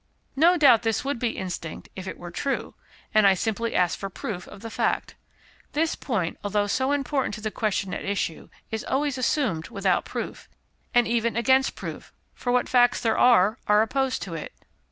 No 0.35 0.57
doubt 0.57 0.81
this 0.81 1.05
would 1.05 1.19
be 1.19 1.37
instinct 1.37 1.89
if 1.95 2.07
it 2.07 2.17
were 2.17 2.31
true, 2.31 2.73
and 3.13 3.27
I 3.27 3.35
simply 3.35 3.75
ask 3.75 3.99
for 3.99 4.09
proof 4.09 4.47
of 4.47 4.61
the 4.61 4.71
fact. 4.71 5.13
This 5.73 5.93
point, 5.93 6.39
although 6.43 6.65
so 6.65 6.91
important 6.91 7.35
to 7.35 7.41
the 7.41 7.51
question 7.51 7.93
at 7.93 8.03
issue, 8.03 8.49
is 8.71 8.83
always 8.83 9.19
assumed 9.19 9.67
without 9.69 10.03
proof, 10.03 10.49
and 10.91 11.07
even 11.07 11.35
against 11.37 11.75
proof, 11.75 12.11
for 12.33 12.51
what 12.51 12.67
facts 12.67 12.99
there 12.99 13.19
are, 13.19 13.59
are 13.67 13.83
opposed 13.83 14.23
to 14.23 14.33
it. 14.33 14.53